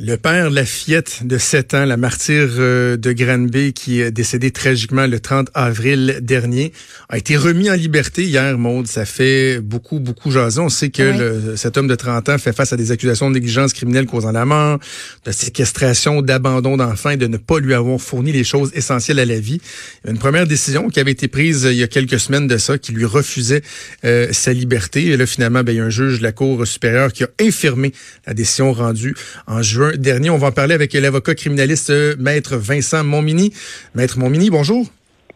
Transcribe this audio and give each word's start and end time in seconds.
Le 0.00 0.16
père 0.16 0.48
la 0.48 0.64
fillette 0.64 1.26
de 1.26 1.36
7 1.36 1.74
ans, 1.74 1.84
la 1.84 1.98
martyre 1.98 2.48
euh, 2.58 2.96
de 2.96 3.12
Granby, 3.12 3.74
qui 3.74 4.00
est 4.00 4.10
décédée 4.10 4.50
tragiquement 4.50 5.06
le 5.06 5.20
30 5.20 5.50
avril 5.52 6.20
dernier, 6.22 6.72
a 7.10 7.18
été 7.18 7.36
remis 7.36 7.70
en 7.70 7.74
liberté 7.74 8.24
hier, 8.24 8.56
Maude. 8.56 8.86
Ça 8.86 9.04
fait 9.04 9.60
beaucoup, 9.60 9.98
beaucoup 9.98 10.30
jaser. 10.30 10.62
On 10.62 10.70
sait 10.70 10.88
que 10.88 11.02
le, 11.02 11.56
cet 11.56 11.76
homme 11.76 11.88
de 11.88 11.94
30 11.94 12.30
ans 12.30 12.38
fait 12.38 12.56
face 12.56 12.72
à 12.72 12.78
des 12.78 12.90
accusations 12.90 13.28
de 13.28 13.34
négligence 13.34 13.74
criminelle 13.74 14.06
causant 14.06 14.32
la 14.32 14.46
mort, 14.46 14.78
de 15.26 15.30
séquestration, 15.30 16.22
d'abandon 16.22 16.78
d'enfants 16.78 17.10
et 17.10 17.18
de 17.18 17.26
ne 17.26 17.36
pas 17.36 17.60
lui 17.60 17.74
avoir 17.74 18.00
fourni 18.00 18.32
les 18.32 18.44
choses 18.44 18.70
essentielles 18.74 19.18
à 19.18 19.26
la 19.26 19.38
vie. 19.38 19.60
Une 20.08 20.18
première 20.18 20.46
décision 20.46 20.88
qui 20.88 21.00
avait 21.00 21.12
été 21.12 21.28
prise 21.28 21.68
il 21.70 21.76
y 21.76 21.82
a 21.82 21.88
quelques 21.88 22.18
semaines 22.18 22.46
de 22.46 22.56
ça, 22.56 22.78
qui 22.78 22.92
lui 22.92 23.04
refusait 23.04 23.62
euh, 24.06 24.28
sa 24.32 24.54
liberté. 24.54 25.08
Et 25.08 25.18
là, 25.18 25.26
finalement, 25.26 25.62
ben, 25.62 25.72
il 25.72 25.76
y 25.76 25.80
a 25.80 25.84
un 25.84 25.90
juge 25.90 26.16
de 26.16 26.22
la 26.22 26.32
Cour 26.32 26.66
supérieure 26.66 27.12
qui 27.12 27.24
a 27.24 27.28
infirmé 27.38 27.92
la 28.26 28.32
décision 28.32 28.72
rendue 28.72 29.14
en 29.46 29.60
juin 29.60 29.81
dernier. 29.96 30.30
On 30.30 30.38
va 30.38 30.48
en 30.48 30.52
parler 30.52 30.74
avec 30.74 30.92
l'avocat 30.92 31.34
criminaliste 31.34 31.90
euh, 31.90 32.14
Maître 32.18 32.56
Vincent 32.56 33.04
Montmini. 33.04 33.52
Maître 33.94 34.18
Montmini, 34.18 34.50
bonjour. 34.50 34.86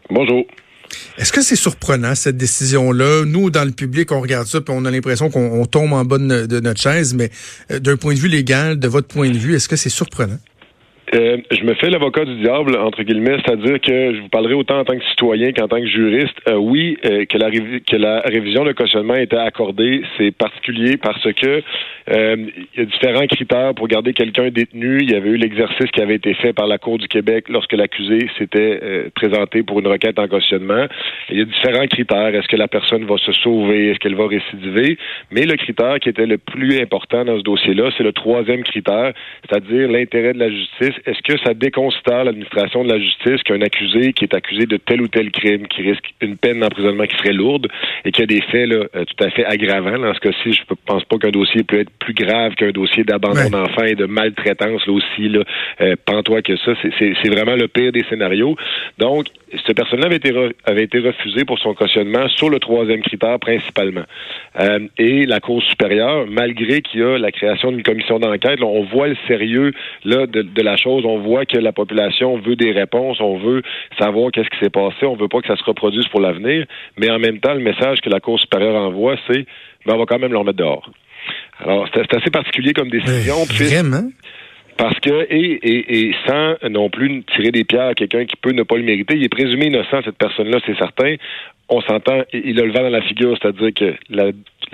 Bonjour. 0.09 0.45
Est-ce 1.17 1.33
que 1.33 1.41
c'est 1.41 1.55
surprenant, 1.55 2.15
cette 2.15 2.37
décision-là? 2.37 3.25
Nous, 3.25 3.49
dans 3.49 3.65
le 3.65 3.71
public, 3.71 4.11
on 4.11 4.21
regarde 4.21 4.47
ça, 4.47 4.61
puis 4.61 4.73
on 4.75 4.85
a 4.85 4.91
l'impression 4.91 5.29
qu'on 5.29 5.65
tombe 5.65 5.93
en 5.93 6.05
bas 6.05 6.17
de, 6.17 6.59
notre 6.59 6.79
chaise, 6.79 7.13
mais 7.13 7.29
euh, 7.71 7.79
d'un 7.79 7.97
point 7.97 8.13
de 8.13 8.19
vue 8.19 8.29
légal, 8.29 8.79
de 8.79 8.87
votre 8.87 9.07
point 9.07 9.29
de 9.29 9.37
vue, 9.37 9.55
est-ce 9.55 9.67
que 9.67 9.75
c'est 9.75 9.89
surprenant? 9.89 10.39
Euh, 11.15 11.37
je 11.51 11.63
me 11.63 11.73
fais 11.75 11.89
l'avocat 11.89 12.25
du 12.25 12.35
diable, 12.35 12.75
entre 12.75 13.01
guillemets, 13.03 13.37
c'est-à-dire 13.45 13.79
que 13.79 14.13
je 14.13 14.19
vous 14.19 14.27
parlerai 14.27 14.55
autant 14.55 14.79
en 14.79 14.83
tant 14.83 14.97
que 14.97 15.05
citoyen 15.05 15.53
qu'en 15.53 15.67
tant 15.67 15.79
que 15.79 15.87
juriste. 15.87 16.35
Euh, 16.49 16.55
oui, 16.55 16.97
euh, 17.05 17.25
que, 17.25 17.37
la 17.37 17.49
que 17.49 17.95
la 17.95 18.19
révision 18.21 18.65
de 18.65 18.73
cautionnement 18.73 19.15
était 19.15 19.37
accordée, 19.37 20.01
c'est 20.17 20.31
particulier 20.31 20.97
parce 20.97 21.31
que 21.33 21.61
il 22.09 22.53
y 22.77 22.81
a 22.81 22.85
différents 22.85 23.27
critères 23.27 23.73
pour 23.75 23.87
garder 23.89 24.13
quelqu'un 24.13 24.49
détenu. 24.49 24.99
Il 25.01 25.11
y 25.11 25.15
avait 25.15 25.29
eu 25.29 25.35
l'exercice 25.35 25.91
qui 25.91 26.01
avait 26.01 26.15
été 26.15 26.33
fait 26.35 26.53
par 26.53 26.65
la 26.65 26.77
Cour 26.77 26.97
du 26.97 27.07
Québec 27.09 27.49
lorsque 27.49 27.73
l'accusé 27.73 28.29
s'était 28.37 29.09
présenté 29.13 29.61
pour 29.61 29.81
une 29.81 29.87
requête 29.87 30.17
en 30.17 30.27
cautionnement. 30.29 30.85
Il 31.29 31.39
y 31.39 31.41
a 31.41 31.43
différents 31.43 31.85
critères. 31.87 32.33
Est-ce 32.33 32.47
que 32.47 32.55
la 32.55 32.69
personne 32.69 33.03
va 33.03 33.17
se 33.17 33.33
sauver? 33.33 33.89
Est-ce 33.89 33.99
qu'elle 33.99 34.15
va 34.15 34.25
récidiver? 34.27 34.97
Mais 35.31 35.45
le 35.45 35.57
critère 35.57 35.99
qui 35.99 36.07
était 36.07 36.25
le 36.25 36.37
plus 36.37 36.79
important 36.79 37.25
dans 37.25 37.37
ce 37.39 37.43
dossier-là, 37.43 37.89
c'est 37.97 38.03
le 38.03 38.13
troisième 38.13 38.63
critère, 38.63 39.11
c'est-à-dire 39.49 39.89
l'intérêt 39.89 40.31
de 40.31 40.39
la 40.39 40.49
justice 40.49 40.96
est-ce 41.05 41.21
que 41.21 41.37
ça 41.43 41.53
déconsidère 41.53 42.23
l'administration 42.23 42.83
de 42.83 42.91
la 42.91 42.99
justice 42.99 43.43
qu'un 43.43 43.61
accusé 43.61 44.13
qui 44.13 44.25
est 44.25 44.33
accusé 44.33 44.65
de 44.65 44.77
tel 44.77 45.01
ou 45.01 45.07
tel 45.07 45.31
crime, 45.31 45.67
qui 45.67 45.81
risque 45.81 46.13
une 46.21 46.37
peine 46.37 46.59
d'emprisonnement 46.59 47.05
qui 47.05 47.17
serait 47.17 47.33
lourde 47.33 47.67
et 48.05 48.11
qui 48.11 48.21
a 48.21 48.25
des 48.25 48.41
faits 48.41 48.67
là, 48.67 48.85
euh, 48.95 49.05
tout 49.05 49.23
à 49.23 49.29
fait 49.29 49.45
aggravants, 49.45 49.99
dans 49.99 50.13
ce 50.13 50.19
cas-ci, 50.19 50.53
je 50.53 50.61
ne 50.69 50.75
pense 50.85 51.03
pas 51.05 51.17
qu'un 51.17 51.31
dossier 51.31 51.63
peut 51.63 51.79
être 51.79 51.91
plus 51.99 52.13
grave 52.13 52.55
qu'un 52.55 52.71
dossier 52.71 53.03
d'abandon 53.03 53.49
d'enfant 53.49 53.83
et 53.83 53.95
de 53.95 54.05
maltraitance, 54.05 54.85
là 54.85 54.93
aussi, 54.93 55.29
là, 55.29 55.43
euh, 55.81 55.95
pantois 56.05 56.41
que 56.41 56.55
ça, 56.57 56.73
c'est 56.99 57.29
vraiment 57.29 57.55
le 57.55 57.67
pire 57.67 57.91
des 57.91 58.03
scénarios. 58.09 58.55
Donc, 58.97 59.27
cette 59.65 59.75
personne-là 59.75 60.07
avait 60.07 60.17
été, 60.17 60.33
avait 60.65 60.83
été 60.83 60.99
refusée 60.99 61.45
pour 61.45 61.59
son 61.59 61.73
cautionnement 61.73 62.27
sur 62.29 62.49
le 62.49 62.59
troisième 62.59 63.01
critère 63.01 63.39
principalement. 63.39 64.03
Euh, 64.59 64.87
et 64.97 65.25
la 65.25 65.39
Cour 65.39 65.61
supérieure, 65.63 66.25
malgré 66.27 66.81
qu'il 66.81 67.01
y 67.01 67.03
a 67.03 67.17
la 67.17 67.31
création 67.31 67.71
d'une 67.71 67.83
commission 67.83 68.19
d'enquête, 68.19 68.61
on 68.61 68.83
voit 68.83 69.07
le 69.07 69.17
sérieux 69.27 69.71
là, 70.03 70.25
de, 70.25 70.41
de, 70.41 70.61
la 70.61 70.77
chose, 70.77 71.05
on 71.05 71.19
voit 71.19 71.45
que 71.45 71.57
la 71.57 71.71
population 71.71 72.37
veut 72.39 72.55
des 72.55 72.71
réponses, 72.71 73.19
on 73.21 73.37
veut 73.37 73.61
savoir 73.99 74.31
qu'est-ce 74.31 74.49
qui 74.49 74.59
s'est 74.59 74.69
passé, 74.69 75.05
on 75.05 75.15
veut 75.15 75.27
pas 75.27 75.41
que 75.41 75.47
ça 75.47 75.57
se 75.57 75.63
reproduise 75.63 76.07
pour 76.07 76.21
l'avenir, 76.21 76.65
mais 76.97 77.09
en 77.09 77.19
même 77.19 77.39
temps, 77.39 77.53
le 77.53 77.59
message 77.59 78.01
que 78.01 78.09
la 78.09 78.19
Cour 78.19 78.39
supérieure 78.39 78.75
envoie, 78.75 79.15
c'est 79.27 79.45
ben, 79.85 79.93
on 79.95 79.99
va 79.99 80.05
quand 80.05 80.19
même 80.19 80.31
le 80.31 80.37
remettre 80.37 80.57
dehors. 80.57 80.89
Alors, 81.59 81.87
c'est 81.93 82.13
assez 82.13 82.29
particulier 82.29 82.73
comme 82.73 82.89
décision. 82.89 83.35
vraiment? 83.45 84.09
Parce 84.77 84.99
que, 84.99 85.25
et, 85.29 85.59
et, 85.63 86.07
et 86.09 86.15
sans 86.27 86.55
non 86.69 86.89
plus 86.89 87.23
tirer 87.35 87.49
des 87.49 87.63
pierres 87.63 87.87
à 87.87 87.93
quelqu'un 87.95 88.25
qui 88.25 88.35
peut 88.35 88.51
ne 88.51 88.61
pas 88.61 88.77
le 88.77 88.83
mériter, 88.83 89.15
il 89.15 89.23
est 89.23 89.29
présumé 89.29 89.67
innocent, 89.67 90.01
cette 90.05 90.17
personne-là, 90.17 90.59
c'est 90.65 90.77
certain. 90.77 91.15
On 91.69 91.81
s'entend, 91.81 92.23
il 92.31 92.59
a 92.61 92.65
le 92.65 92.71
vent 92.71 92.83
dans 92.83 92.89
la 92.89 93.01
figure, 93.01 93.37
c'est-à-dire 93.41 93.73
que 93.73 93.93
la, 94.09 94.31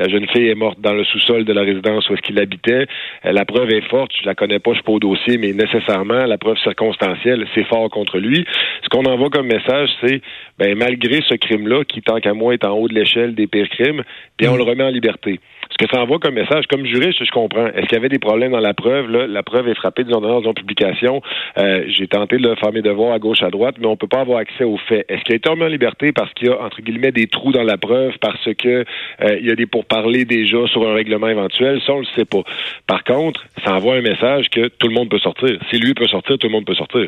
jeune 0.07 0.27
fille 0.29 0.47
est 0.47 0.55
morte 0.55 0.79
dans 0.79 0.93
le 0.93 1.03
sous-sol 1.03 1.43
de 1.43 1.53
la 1.53 1.61
résidence 1.61 2.07
où 2.09 2.13
est-ce 2.13 2.21
qu'il 2.21 2.39
habitait. 2.39 2.85
Euh, 3.25 3.31
la 3.31 3.45
preuve 3.45 3.71
est 3.71 3.87
forte, 3.89 4.11
je 4.21 4.27
la 4.27 4.35
connais 4.35 4.59
pas, 4.59 4.71
je 4.71 4.75
suis 4.75 4.83
pas 4.83 4.91
au 4.91 4.99
dossier, 4.99 5.37
mais 5.39 5.53
nécessairement, 5.53 6.25
la 6.25 6.37
preuve 6.37 6.57
circonstancielle, 6.59 7.47
c'est 7.55 7.63
fort 7.63 7.89
contre 7.89 8.19
lui. 8.19 8.45
Ce 8.83 8.89
qu'on 8.89 9.05
envoie 9.05 9.29
comme 9.29 9.47
message, 9.47 9.89
c'est, 10.01 10.21
ben, 10.59 10.77
malgré 10.77 11.21
ce 11.27 11.33
crime-là, 11.33 11.83
qui, 11.83 12.01
tant 12.01 12.19
qu'à 12.19 12.33
moi, 12.33 12.53
est 12.53 12.63
en 12.63 12.77
haut 12.77 12.87
de 12.87 12.93
l'échelle 12.93 13.33
des 13.33 13.47
pires 13.47 13.69
crimes, 13.69 14.03
bien, 14.37 14.51
on 14.51 14.55
le 14.55 14.63
remet 14.63 14.83
en 14.83 14.89
liberté. 14.89 15.39
Ce 15.73 15.83
que 15.83 15.91
ça 15.91 16.01
envoie 16.01 16.19
comme 16.19 16.35
message, 16.35 16.65
comme 16.69 16.85
juriste, 16.85 17.23
je 17.25 17.31
comprends. 17.31 17.65
Est-ce 17.65 17.87
qu'il 17.87 17.93
y 17.93 17.99
avait 17.99 18.09
des 18.09 18.19
problèmes 18.19 18.51
dans 18.51 18.59
la 18.59 18.75
preuve? 18.75 19.09
La 19.09 19.41
preuve 19.41 19.67
est 19.67 19.75
frappée 19.75 20.03
des 20.03 20.13
ordonnances 20.13 20.43
de 20.43 20.51
publication. 20.51 21.21
Euh, 21.57 21.83
J'ai 21.87 22.07
tenté 22.07 22.37
de 22.37 22.55
faire 22.55 22.71
mes 22.71 22.83
devoirs 22.83 23.13
à 23.13 23.19
gauche, 23.19 23.41
à 23.41 23.49
droite, 23.49 23.75
mais 23.79 23.87
on 23.87 23.97
peut 23.97 24.07
pas 24.07 24.21
avoir 24.21 24.37
accès 24.37 24.63
aux 24.63 24.77
faits. 24.77 25.05
Est-ce 25.09 25.23
qu'il 25.23 25.33
a 25.33 25.37
été 25.37 25.49
en 25.49 25.55
liberté 25.65 26.11
parce 26.11 26.31
qu'il 26.33 26.47
y 26.47 26.51
a, 26.51 26.61
entre 26.61 26.81
guillemets, 26.81 27.11
des 27.11 27.25
trous 27.25 27.51
dans 27.51 27.63
la 27.63 27.77
preuve, 27.77 28.13
parce 28.21 28.53
que 28.55 28.85
euh, 29.21 29.37
il 29.39 29.47
y 29.47 29.51
a 29.51 29.55
des 29.55 29.65
pourparlers 29.65 30.25
déjà 30.25 30.67
sur 30.67 30.87
un 30.87 30.93
règlement 30.93 31.27
éventuel? 31.27 31.81
Ça, 31.87 31.93
on 31.93 31.99
le 32.01 32.07
sait 32.15 32.25
pas. 32.25 32.43
Par 32.85 33.03
contre, 33.03 33.43
ça 33.65 33.73
envoie 33.73 33.95
un 33.95 34.01
message 34.01 34.49
que 34.51 34.67
tout 34.67 34.87
le 34.87 34.93
monde 34.93 35.09
peut 35.09 35.19
sortir. 35.19 35.57
Si 35.71 35.79
lui 35.79 35.95
peut 35.95 36.07
sortir, 36.07 36.37
tout 36.37 36.47
le 36.47 36.53
monde 36.53 36.65
peut 36.65 36.75
sortir. 36.75 37.07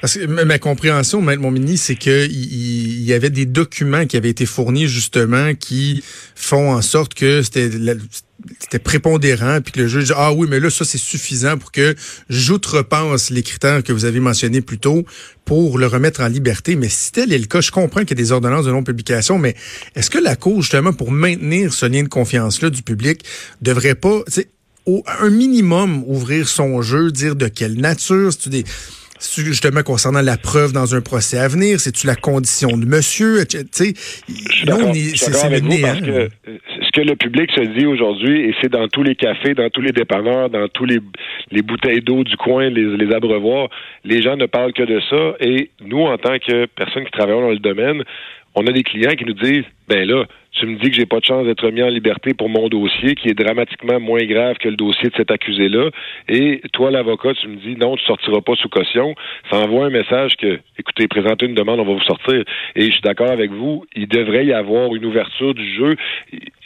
Parce 0.00 0.16
que 0.16 0.44
ma 0.44 0.58
compréhension, 0.58 1.20
mon 1.20 1.50
mini, 1.50 1.76
c'est 1.76 1.96
qu'il 1.96 2.30
il 2.30 3.04
y 3.04 3.12
avait 3.12 3.30
des 3.30 3.46
documents 3.46 4.06
qui 4.06 4.16
avaient 4.16 4.30
été 4.30 4.46
fournis 4.46 4.86
justement 4.86 5.54
qui 5.54 6.02
font 6.34 6.72
en 6.72 6.80
sorte 6.80 7.14
que 7.14 7.42
c'était 7.42 7.68
c'était 8.58 8.78
prépondérant, 8.78 9.60
puis 9.60 9.72
que 9.72 9.80
le 9.80 9.88
juge 9.88 10.04
dit, 10.04 10.12
ah 10.16 10.32
oui, 10.32 10.46
mais 10.50 10.60
là, 10.60 10.70
ça, 10.70 10.84
c'est 10.84 10.98
suffisant 10.98 11.58
pour 11.58 11.72
que 11.72 11.94
j'outrepasse 12.28 13.30
les 13.30 13.42
critères 13.42 13.82
que 13.82 13.92
vous 13.92 14.04
avez 14.04 14.20
mentionnés 14.20 14.60
plus 14.60 14.78
tôt 14.78 15.04
pour 15.44 15.78
le 15.78 15.86
remettre 15.86 16.20
en 16.20 16.28
liberté. 16.28 16.76
Mais 16.76 16.88
si 16.88 17.12
tel 17.12 17.32
est 17.32 17.38
le 17.38 17.46
cas, 17.46 17.60
je 17.60 17.70
comprends 17.70 18.00
qu'il 18.00 18.10
y 18.10 18.20
a 18.20 18.22
des 18.22 18.32
ordonnances 18.32 18.64
de 18.64 18.70
non-publication, 18.70 19.38
mais 19.38 19.54
est-ce 19.94 20.10
que 20.10 20.18
la 20.18 20.36
Cour, 20.36 20.62
justement, 20.62 20.92
pour 20.92 21.10
maintenir 21.10 21.72
ce 21.72 21.86
lien 21.86 22.02
de 22.02 22.08
confiance-là 22.08 22.70
du 22.70 22.82
public, 22.82 23.24
devrait 23.60 23.94
pas, 23.94 24.22
au 24.86 25.02
un 25.20 25.30
minimum, 25.30 26.04
ouvrir 26.06 26.48
son 26.48 26.80
jeu, 26.82 27.10
dire 27.10 27.36
de 27.36 27.48
quelle 27.48 27.74
nature, 27.74 28.32
c'est 28.32 28.50
des 28.50 28.64
c'est 29.20 29.44
justement 29.44 29.82
concernant 29.82 30.22
la 30.22 30.38
preuve 30.38 30.72
dans 30.72 30.94
un 30.94 31.02
procès 31.02 31.38
à 31.38 31.46
venir, 31.46 31.78
c'est-tu 31.78 32.06
la 32.06 32.16
condition 32.16 32.76
de 32.76 32.86
monsieur, 32.86 33.44
tu 33.44 33.58
sais, 33.70 33.94
c'est 34.26 34.64
le 34.66 35.60
néant. 35.60 36.00
que 36.00 36.30
ce 36.90 37.00
que 37.00 37.06
le 37.06 37.14
public 37.14 37.50
se 37.52 37.60
dit 37.60 37.86
aujourd'hui, 37.86 38.48
et 38.48 38.54
c'est 38.60 38.70
dans 38.70 38.88
tous 38.88 39.02
les 39.02 39.14
cafés, 39.14 39.54
dans 39.54 39.70
tous 39.70 39.80
les 39.80 39.92
dépanneurs, 39.92 40.50
dans 40.50 40.66
tous 40.68 40.84
les, 40.84 40.98
les 41.52 41.62
bouteilles 41.62 42.00
d'eau 42.00 42.24
du 42.24 42.36
coin, 42.36 42.68
les, 42.68 43.12
abreuvoirs, 43.12 43.68
les 44.04 44.22
gens 44.22 44.36
ne 44.36 44.46
parlent 44.46 44.72
que 44.72 44.82
de 44.82 45.00
ça, 45.08 45.34
et 45.40 45.70
nous, 45.80 46.02
en 46.02 46.18
tant 46.18 46.38
que 46.38 46.66
personnes 46.66 47.04
qui 47.04 47.12
travaillent 47.12 47.40
dans 47.40 47.50
le 47.50 47.58
domaine, 47.58 48.02
on 48.54 48.66
a 48.66 48.72
des 48.72 48.82
clients 48.82 49.12
qui 49.12 49.24
nous 49.24 49.34
disent, 49.34 49.64
ben 49.88 50.06
là, 50.08 50.24
tu 50.52 50.66
me 50.66 50.76
dis 50.76 50.90
que 50.90 50.96
j'ai 50.96 51.06
pas 51.06 51.20
de 51.20 51.24
chance 51.24 51.46
d'être 51.46 51.68
mis 51.70 51.82
en 51.82 51.88
liberté 51.88 52.34
pour 52.34 52.48
mon 52.48 52.68
dossier, 52.68 53.14
qui 53.14 53.28
est 53.28 53.34
dramatiquement 53.34 54.00
moins 54.00 54.24
grave 54.24 54.56
que 54.58 54.68
le 54.68 54.76
dossier 54.76 55.08
de 55.08 55.14
cet 55.16 55.30
accusé-là. 55.30 55.90
Et 56.28 56.60
toi, 56.72 56.90
l'avocat, 56.90 57.34
tu 57.34 57.48
me 57.48 57.56
dis 57.56 57.76
non, 57.76 57.96
tu 57.96 58.04
sortiras 58.04 58.40
pas 58.40 58.54
sous 58.56 58.68
caution. 58.68 59.14
Ça 59.50 59.58
envoie 59.58 59.86
un 59.86 59.90
message 59.90 60.36
que, 60.36 60.58
écoutez, 60.78 61.06
présentez 61.06 61.46
une 61.46 61.54
demande, 61.54 61.80
on 61.80 61.84
va 61.84 61.92
vous 61.92 62.00
sortir. 62.00 62.42
Et 62.74 62.86
je 62.86 62.90
suis 62.90 63.00
d'accord 63.00 63.30
avec 63.30 63.50
vous, 63.52 63.84
il 63.94 64.08
devrait 64.08 64.46
y 64.46 64.52
avoir 64.52 64.94
une 64.94 65.04
ouverture 65.04 65.54
du 65.54 65.68
jeu. 65.74 65.96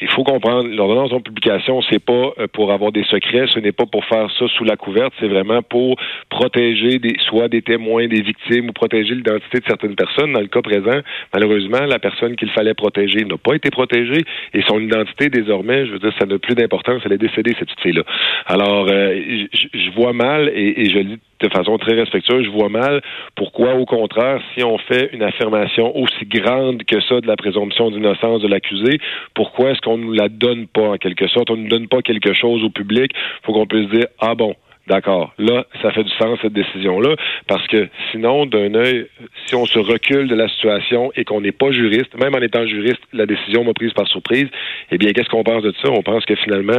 Il 0.01 0.09
faut 0.09 0.25
comprendre, 0.25 0.67
l'ordonnance 0.69 1.11
de 1.11 1.19
publication, 1.19 1.83
c'est 1.91 2.03
pas 2.03 2.33
euh, 2.39 2.47
pour 2.53 2.73
avoir 2.73 2.91
des 2.91 3.05
secrets, 3.05 3.47
ce 3.53 3.59
n'est 3.59 3.73
pas 3.73 3.87
pour 3.87 4.05
faire 4.07 4.31
ça 4.39 4.47
sous 4.49 4.65
la 4.65 4.77
couverte, 4.77 5.13
c'est 5.21 5.29
vraiment 5.29 5.63
pour 5.63 5.97
protéger 6.31 6.99
des, 6.99 7.17
soit 7.29 7.49
des 7.49 7.63
témoins, 7.63 8.07
des 8.09 8.23
victimes 8.23 8.71
ou 8.71 8.73
protéger 8.73 9.15
l'identité 9.15 9.61
de 9.61 9.65
certaines 9.67 9.95
personnes. 9.95 10.33
Dans 10.33 10.41
le 10.41 10.49
cas 10.49 10.63
présent, 10.63 11.01
malheureusement, 11.33 11.74
la 11.81 11.99
personne 11.99 12.37
qu'il 12.37 12.51
fallait 12.51 12.75
protéger 12.75 13.25
n'a 13.25 13.37
pas 13.37 13.55
été 13.55 13.71
protégée 13.71 14.25
et 14.53 14.63
son 14.63 14.81
identité 14.81 15.29
désormais, 15.29 15.87
je 15.87 15.93
veux 15.93 15.99
dire, 15.99 16.13
ça 16.19 16.27
n'a 16.27 16.39
plus 16.39 16.55
d'importance. 16.55 17.03
Elle 17.05 17.13
est 17.13 17.19
décédée 17.19 17.55
cette 17.59 17.71
fille-là. 17.81 18.03
Alors, 18.47 18.87
euh, 18.91 19.47
je 19.53 19.91
vois 19.95 20.13
mal 20.13 20.51
et, 20.55 20.83
et 20.83 20.91
je 20.91 20.99
le 20.99 21.05
dis 21.05 21.19
de 21.41 21.49
façon 21.49 21.77
très 21.79 21.95
respectueuse, 21.95 22.45
je 22.45 22.51
vois 22.51 22.69
mal 22.69 23.03
pourquoi, 23.35 23.75
au 23.75 23.85
contraire, 23.85 24.41
si 24.55 24.63
on 24.65 24.79
fait 24.79 25.11
une 25.13 25.23
affirmation 25.23 25.97
aussi 25.97 26.25
grande 26.27 26.85
que 26.85 27.01
ça 27.03 27.21
de 27.21 27.27
la 27.27 27.37
présomption 27.37 27.91
d'innocence 27.91 28.43
de 28.43 28.49
l'accusé, 28.49 28.99
pourquoi 29.35 29.71
est-ce 29.71 29.81
qu'on 29.81 29.99
ne 29.99 30.05
nous 30.05 30.13
la 30.13 30.29
donne 30.29 30.67
pas 30.67 30.89
en 30.89 30.97
quelque 30.97 31.27
sorte? 31.29 31.51
On 31.51 31.57
ne 31.57 31.69
donne 31.69 31.89
pas 31.89 32.03
quelque 32.03 32.33
chose 32.33 32.63
au 32.65 32.71
public. 32.71 33.13
Faut 33.43 33.53
qu'on 33.53 33.67
puisse 33.67 33.89
dire, 33.91 34.07
ah 34.21 34.35
bon, 34.35 34.55
D'accord. 34.87 35.33
Là, 35.39 35.65
ça 35.81 35.93
fait 35.93 36.05
du 36.05 36.11
sens, 36.11 36.39
cette 36.43 36.53
décision-là, 36.53 37.17
parce 37.47 37.67
que 37.69 37.89
sinon, 38.11 38.45
d'un 38.45 38.75
œil, 38.75 39.07
si 39.47 39.55
on 39.55 39.65
se 39.65 39.79
recule 39.79 40.29
de 40.29 40.35
la 40.35 40.47
situation 40.49 41.11
et 41.17 41.25
qu'on 41.25 41.41
n'est 41.41 41.53
pas 41.53 41.71
juriste, 41.71 42.15
même 42.21 42.35
en 42.35 42.43
étant 42.43 42.67
juriste, 42.67 43.01
la 43.15 43.25
décision 43.25 43.65
m'a 43.65 43.73
prise 43.73 43.95
par 43.95 44.07
surprise, 44.09 44.49
eh 44.91 44.99
bien, 44.99 45.13
qu'est-ce 45.13 45.31
qu'on 45.31 45.43
pense 45.43 45.63
de 45.63 45.73
ça? 45.83 45.91
On 45.91 46.03
pense 46.03 46.27
que 46.27 46.35
finalement, 46.35 46.77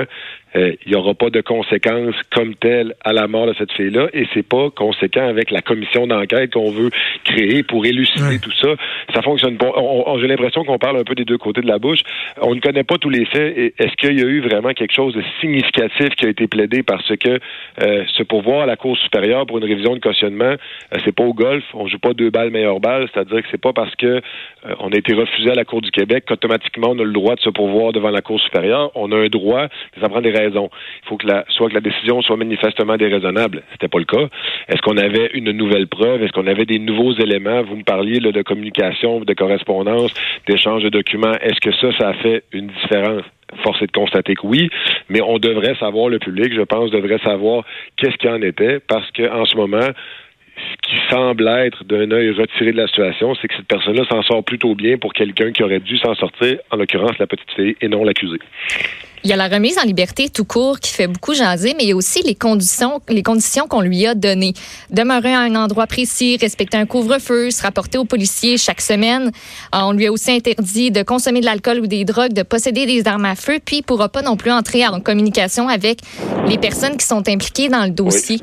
il 0.56 0.78
n'y 0.88 0.96
aura 0.96 1.14
pas 1.14 1.30
de 1.30 1.42
conséquences 1.42 2.16
comme 2.34 2.56
telles 2.56 2.94
à 3.04 3.14
la 3.14 3.28
mort 3.28 3.48
de 3.48 3.54
cette 3.58 3.72
fille-là, 3.74 4.08
et 4.14 4.26
c'est 4.34 4.48
pas 4.48 4.70
conséquent 4.70 5.28
avec 5.28 5.52
la 5.52 5.62
commission 5.62 6.08
d'enquête 6.08 6.54
qu'on 6.54 6.72
veut 6.72 6.90
créer 7.24 7.64
pour 7.64 7.86
élucider 7.86 8.40
tout 8.40 8.54
ça. 8.62 8.76
Ça 9.14 9.22
fonctionne 9.22 9.58
pas. 9.58 9.74
J'ai 10.20 10.28
l'impression 10.28 10.64
qu'on 10.64 10.78
parle 10.78 10.98
un 10.98 11.04
peu 11.04 11.16
des 11.16 11.26
deux 11.26 11.38
côtés 11.38 11.62
de 11.62 11.68
la 11.68 11.80
bouche. 11.80 12.00
On 12.42 12.56
ne 12.56 12.60
connaît 12.60 12.84
pas 12.84 12.98
tous 12.98 13.10
les 13.10 13.26
faits. 13.26 13.58
Est-ce 13.58 13.96
qu'il 13.98 14.20
y 14.20 14.24
a 14.24 14.28
eu 14.28 14.42
vraiment 14.42 14.74
quelque 14.74 14.94
chose 14.94 15.14
de 15.14 15.24
significatif 15.42 16.10
qui 16.18 16.26
a 16.26 16.30
été 16.30 16.48
plaidé 16.48 16.84
parce 16.84 17.16
que 17.18 17.40
euh, 17.82 18.04
ce 18.14 18.24
pouvoir 18.24 18.62
à 18.62 18.66
la 18.66 18.76
Cour 18.76 18.98
supérieure 18.98 19.46
pour 19.46 19.58
une 19.58 19.66
révision 19.66 19.96
de 19.96 20.00
cautionnement, 20.00 20.46
euh, 20.46 20.98
c'est 21.04 21.16
pas 21.16 21.24
au 21.24 21.34
golf, 21.34 21.64
on 21.74 21.88
joue 21.88 22.00
pas 22.00 22.14
deux 22.14 22.30
balles 22.30 22.52
meilleure 22.52 22.80
balle, 22.80 23.08
c'est-à-dire 23.14 23.42
que 23.42 23.48
c'est 23.52 23.62
pas 23.62 23.74
parce 23.74 23.96
que 23.96 24.06
euh, 24.06 24.22
on 24.80 24.90
a 24.90 24.98
été 24.98 25.14
refusé 25.14 25.52
à 25.52 25.56
la 25.56 25.66
Cour 25.66 25.82
du 25.82 25.92
Québec 25.92 26.26
qu'automatiquement 26.28 26.90
on 26.92 27.00
a 27.00 27.04
le 27.04 27.14
droit 27.14 27.36
de 27.36 27.42
se 27.42 27.50
pourvoir 27.50 27.92
devant 27.92 28.10
la 28.10 28.22
Cour 28.22 28.40
supérieure. 28.40 28.92
On 28.96 29.12
a 29.12 29.18
un 29.18 29.28
droit, 29.28 29.64
mais 29.64 30.02
ça 30.02 30.10
prend 30.10 30.22
des 30.22 30.32
Il 30.54 31.08
faut 31.08 31.18
que 31.18 31.28
la, 31.28 31.46
soit 31.50 31.70
que 31.70 31.74
la 31.74 31.82
décision 31.82 32.22
soit 32.22 32.38
manifestement 32.38 32.98
déraisonnable. 32.98 33.64
C'était 33.72 33.88
pas 33.88 34.00
le 34.00 34.06
cas. 34.06 34.28
Est-ce 34.68 34.82
qu'on 34.82 34.98
avait 34.98 35.32
une 35.34 35.52
nouvelle 35.52 35.88
preuve? 35.88 36.24
Est-ce 36.24 36.32
qu'on 36.32 36.48
avait 36.48 36.66
des 36.66 36.80
nouveaux 36.80 37.14
éléments? 37.14 37.64
Vous 37.64 37.78
me 37.78 37.84
parliez 37.84 38.20
de 38.20 38.42
communication, 38.42 39.20
de 39.20 39.34
correspondance, 39.34 40.14
d'échange 40.48 40.84
de 40.84 40.90
documents. 40.90 41.34
Est-ce 41.42 41.60
que 41.62 41.72
ça, 41.76 41.98
ça 41.98 42.10
a 42.10 42.14
fait 42.14 42.44
une 42.52 42.68
différence? 42.68 43.24
Force 43.64 43.82
est 43.82 43.88
de 43.88 43.92
constater 43.92 44.34
que 44.34 44.46
oui, 44.46 44.70
mais 45.08 45.22
on 45.22 45.38
devrait 45.38 45.76
savoir, 45.76 46.10
le 46.10 46.20
public, 46.20 46.54
je 46.54 46.62
pense, 46.62 46.90
devrait 46.92 47.20
savoir 47.20 47.64
qu'est-ce 47.96 48.18
qu'il 48.18 48.30
en 48.30 48.42
était, 48.42 48.80
parce 48.80 49.10
qu'en 49.12 49.46
ce 49.46 49.56
moment, 49.56 49.88
ce 50.58 50.90
qui 50.90 50.96
semble 51.10 51.48
être 51.48 51.84
d'un 51.84 52.12
œil 52.12 52.32
retiré 52.32 52.72
de 52.72 52.78
la 52.78 52.88
situation, 52.88 53.36
c'est 53.36 53.48
que 53.48 53.56
cette 53.56 53.68
personne-là 53.68 54.04
s'en 54.10 54.22
sort 54.24 54.44
plutôt 54.44 54.76
bien 54.76 54.98
pour 54.98 55.14
quelqu'un 55.14 55.52
qui 55.52 55.64
aurait 55.64 55.80
dû 55.80 55.98
s'en 55.98 56.16
sortir, 56.16 56.58
en 56.72 56.78
l'occurrence 56.78 57.18
la 57.20 57.28
petite 57.28 57.52
fille, 57.56 57.76
et 57.82 57.88
non 57.88 58.04
l'accusé. 58.04 58.38
Il 59.26 59.30
y 59.30 59.34
a 59.34 59.38
la 59.38 59.48
remise 59.48 59.80
en 59.80 59.84
liberté 59.84 60.30
tout 60.30 60.46
court 60.46 60.80
qui 60.80 60.94
fait 60.94 61.08
beaucoup 61.08 61.34
jaser, 61.34 61.74
mais 61.76 61.86
il 61.86 61.90
y 61.90 61.94
a 61.94 61.96
aussi 61.96 62.22
les 62.22 62.36
conditions, 62.36 63.02
les 63.10 63.24
conditions 63.24 63.68
qu'on 63.68 63.82
lui 63.82 64.06
a 64.06 64.14
données. 64.14 64.54
Demeurer 64.92 65.34
à 65.34 65.40
un 65.40 65.56
endroit 65.56 65.88
précis, 65.88 66.38
respecter 66.40 66.78
un 66.78 66.86
couvre-feu, 66.86 67.50
se 67.50 67.64
rapporter 67.64 67.98
aux 67.98 68.06
policiers 68.06 68.60
chaque 68.60 68.82
semaine. 68.82 69.32
Euh, 69.74 69.80
on 69.82 69.94
lui 69.94 70.06
a 70.06 70.12
aussi 70.12 70.30
interdit 70.30 70.92
de 70.92 71.02
consommer 71.02 71.40
de 71.40 71.46
l'alcool 71.46 71.80
ou 71.80 71.88
des 71.88 72.06
drogues, 72.06 72.34
de 72.34 72.44
posséder 72.44 72.86
des 72.86 73.08
armes 73.08 73.26
à 73.26 73.34
feu, 73.34 73.58
puis 73.66 73.78
il 73.78 73.82
pourra 73.82 74.10
pas 74.10 74.22
non 74.22 74.38
plus 74.38 74.52
entrer 74.52 74.86
en 74.86 75.00
communication 75.00 75.70
avec 75.70 76.02
les 76.48 76.60
personnes 76.60 76.96
qui 76.96 77.08
sont 77.08 77.28
impliquées 77.28 77.68
dans 77.68 77.84
le 77.84 77.90
dossier. 77.90 78.40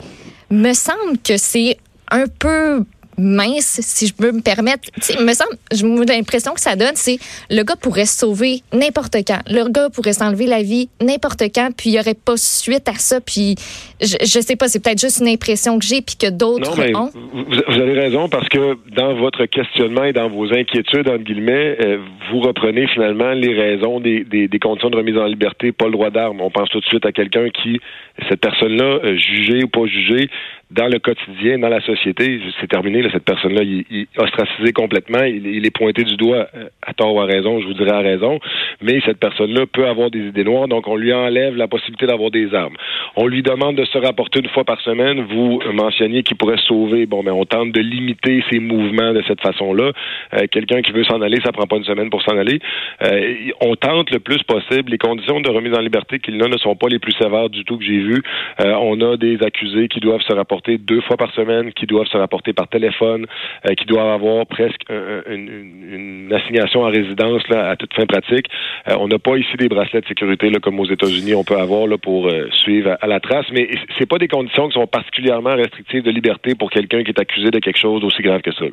Me 0.51 0.73
semble 0.73 1.17
que 1.25 1.37
c'est 1.37 1.79
un 2.13 2.27
peu 2.39 2.85
mince, 3.19 3.81
si 3.83 4.07
je 4.07 4.15
peux 4.15 4.33
me 4.33 4.41
permettre. 4.41 4.89
me 5.21 5.33
semble, 5.33 5.57
j'ai 5.71 6.15
l'impression 6.15 6.53
que 6.55 6.61
ça 6.61 6.77
donne, 6.77 6.95
c'est 6.95 7.19
le 7.51 7.63
gars 7.63 7.77
pourrait 7.77 8.07
se 8.07 8.19
sauver 8.19 8.63
n'importe 8.73 9.17
quand. 9.27 9.41
Le 9.51 9.71
gars 9.71 9.89
pourrait 9.91 10.13
s'enlever 10.13 10.47
la 10.47 10.63
vie 10.63 10.89
n'importe 11.01 11.43
quand, 11.55 11.71
puis 11.77 11.91
il 11.91 11.93
n'y 11.93 12.01
aurait 12.01 12.15
pas 12.15 12.37
suite 12.37 12.89
à 12.89 12.95
ça. 12.95 13.21
Puis 13.21 13.57
je, 14.01 14.17
je 14.21 14.41
sais 14.41 14.57
pas, 14.57 14.69
c'est 14.69 14.83
peut-être 14.83 15.01
juste 15.01 15.21
une 15.21 15.29
impression 15.29 15.79
que 15.79 15.85
j'ai, 15.85 16.01
puis 16.01 16.17
que 16.17 16.31
d'autres 16.31 16.79
ont. 16.95 17.11
Vous, 17.33 17.81
avez 17.81 17.99
raison 17.99 18.29
parce 18.29 18.49
que 18.49 18.77
dans 18.95 19.15
votre 19.15 19.45
questionnement 19.47 20.05
et 20.05 20.13
dans 20.13 20.29
vos 20.29 20.53
inquiétudes, 20.53 21.09
entre 21.09 21.25
guillemets, 21.25 21.77
euh, 21.81 21.99
vous 22.31 22.41
reprenez 22.41 22.87
finalement 22.89 23.33
les 23.33 23.55
raisons 23.55 24.01
des, 24.01 24.25
des, 24.25 24.49
des, 24.49 24.59
conditions 24.59 24.91
de 24.91 24.97
remise 24.97 25.19
en 25.19 25.27
liberté, 25.27 25.73
pas 25.73 25.87
le 25.87 25.93
droit 25.93 26.11
d'armes. 26.11 26.41
On 26.41 26.51
pense 26.51 26.69
tout 26.71 26.81
de 26.81 26.85
suite 26.85 27.05
à 27.05 27.13
quelqu'un 27.13 27.49
qui, 27.51 27.81
cette 28.29 28.41
personne-là, 28.41 29.01
euh, 29.05 29.17
jugée 29.17 29.65
ou 29.65 29.69
pas 29.69 29.87
jugée, 29.87 30.29
dans 30.73 30.89
le 30.89 30.99
quotidien, 30.99 31.59
dans 31.59 31.69
la 31.69 31.81
société, 31.81 32.41
c'est 32.61 32.67
terminé. 32.67 33.03
cette 33.13 33.25
personne-là, 33.25 33.63
il, 33.63 33.85
est 33.91 34.19
ostracisé 34.19 34.73
complètement. 34.73 35.23
Il, 35.23 35.67
est 35.67 35.71
pointé 35.71 36.03
du 36.03 36.17
doigt 36.17 36.47
euh, 36.55 36.69
à 36.83 36.95
tort 36.95 37.15
ou 37.15 37.21
à 37.21 37.27
raison, 37.27 37.61
je 37.61 37.67
vous 37.67 37.75
dirais 37.75 37.93
à 37.93 38.01
raison. 38.01 38.39
Mais 38.81 39.01
cette 39.05 39.19
personne-là 39.19 39.67
peut 39.67 39.87
avoir 39.87 40.11
des 40.11 40.21
idées 40.21 40.45
noires, 40.45 40.69
donc 40.69 40.89
on 40.89 40.97
lui 40.97 41.13
enlève 41.13 41.57
la 41.57 41.69
possibilité 41.69 42.07
d'avoir 42.07 42.31
des 42.31 42.55
armes. 42.55 42.77
On 43.17 43.27
lui 43.27 43.43
demande 43.43 43.77
de 43.77 43.85
se 43.85 43.99
rapporter 43.99 44.41
une 44.41 44.49
fois 44.49 44.65
par 44.65 44.81
semaine. 44.81 45.27
Vous 45.31 45.61
mentionniez 45.75 46.23
qu'il 46.23 46.37
pourrait 46.37 46.61
sauver. 46.67 47.05
Bon, 47.05 47.23
mais 47.23 47.31
on 47.31 47.45
tente 47.45 47.73
de 47.73 47.81
limiter 47.81 48.43
ses 48.51 48.59
mouvements 48.59 49.13
de 49.13 49.23
cette 49.29 49.43
façon-là. 49.43 49.93
Euh, 50.35 50.47
quelqu'un 50.51 50.81
qui 50.81 50.93
veut 50.93 51.05
s'en 51.05 51.21
aller, 51.21 51.39
ça 51.45 51.53
prend 51.53 51.67
pas 51.67 51.77
une 51.77 51.85
semaine 51.85 52.09
pour 52.09 52.23
s'en 52.23 52.37
aller. 52.39 52.61
Euh, 53.03 53.51
on 53.61 53.77
tente 53.77 54.11
le 54.11 54.21
plus 54.21 54.43
possible. 54.45 54.91
Les 54.91 54.99
conditions 54.99 55.41
de 55.41 55.51
remise 55.51 55.75
en 55.75 55.81
liberté 55.81 56.19
qu'il 56.19 56.43
a 56.43 56.49
ne 56.49 56.57
sont 56.57 56.77
pas 56.77 56.89
les 56.89 56.99
plus 56.99 57.13
sévères 57.13 57.51
du 57.51 57.65
tout 57.65 57.77
que 57.77 57.85
j'ai 57.85 57.99
vues. 57.99 58.23
on 58.59 59.01
a 59.03 59.17
des 59.17 59.39
accusés 59.43 59.89
qui 59.89 60.01
doivent 60.01 60.23
se 60.23 60.33
rapporter 60.33 60.62
deux 60.69 61.01
fois 61.03 61.17
par 61.17 61.33
semaine, 61.35 61.73
qui 61.73 61.87
doivent 61.87 62.07
se 62.07 62.17
rapporter 62.17 62.53
par 62.53 62.69
téléphone, 62.69 63.27
euh, 63.67 63.75
qui 63.75 63.85
doivent 63.85 64.11
avoir 64.11 64.47
presque 64.47 64.83
une, 64.89 66.31
assignation 66.33 66.83
en 66.83 66.89
résidence 66.89 67.47
là, 67.49 67.71
à 67.71 67.77
toute 67.77 67.93
fin 67.95 68.07
pratique. 68.07 68.47
Euh, 68.89 68.97
on 68.99 69.09
n'a 69.09 69.19
pas 69.19 69.37
ici 69.37 69.57
des 69.59 69.69
bracelets 69.69 70.01
de 70.01 70.07
sécurité 70.07 70.51
là, 70.51 70.59
comme 70.61 70.79
aux 70.81 70.91
États-Unis 70.91 71.35
on 71.35 71.45
peut 71.45 71.59
avoir 71.59 71.87
là, 71.87 71.99
pour 71.99 72.29
euh, 72.29 72.49
suivre 72.63 72.97
à, 73.01 73.07
la 73.07 73.21
trace, 73.21 73.47
mais 73.53 73.69
c'est 73.99 74.07
pas 74.07 74.19
des 74.19 74.29
conditions 74.29 74.69
qui 74.69 74.75
sont 74.75 74.87
particulièrement 74.87 75.55
restrictives 75.55 76.03
de 76.03 76.11
liberté 76.11 76.55
pour 76.55 76.71
quelqu'un 76.71 77.03
qui 77.03 77.11
est 77.11 77.21
accusé 77.21 77.51
de 77.51 77.59
quelque 77.59 77.79
chose 77.79 78.01
d'aussi 78.01 78.23
grave 78.23 78.41
que 78.41 78.53
ça. 78.53 78.65